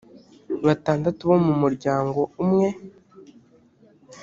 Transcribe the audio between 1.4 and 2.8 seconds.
mu muryango umwe